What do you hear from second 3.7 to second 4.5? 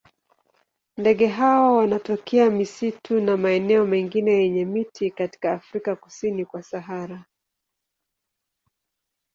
mengine